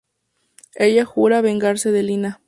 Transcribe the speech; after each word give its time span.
Ella 0.73 1.05
jura 1.05 1.41
vengarse 1.41 1.91
de 1.91 1.99
Elina. 1.99 2.39